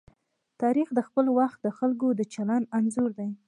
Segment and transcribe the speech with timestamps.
[0.61, 3.29] تاریخ د خپل وخت د خلکو د چلند انځور دی.